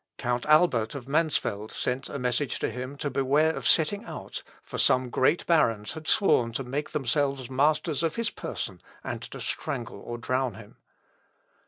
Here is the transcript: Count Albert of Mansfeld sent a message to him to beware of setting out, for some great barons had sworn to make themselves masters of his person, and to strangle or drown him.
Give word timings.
Count 0.17 0.47
Albert 0.47 0.95
of 0.95 1.07
Mansfeld 1.07 1.71
sent 1.71 2.09
a 2.09 2.17
message 2.17 2.57
to 2.57 2.71
him 2.71 2.97
to 2.97 3.11
beware 3.11 3.55
of 3.55 3.67
setting 3.67 4.03
out, 4.05 4.41
for 4.63 4.79
some 4.79 5.11
great 5.11 5.45
barons 5.45 5.91
had 5.91 6.07
sworn 6.07 6.51
to 6.53 6.63
make 6.63 6.89
themselves 6.89 7.51
masters 7.51 8.01
of 8.01 8.15
his 8.15 8.31
person, 8.31 8.81
and 9.03 9.21
to 9.21 9.39
strangle 9.39 9.99
or 9.99 10.17
drown 10.17 10.55
him. 10.55 10.77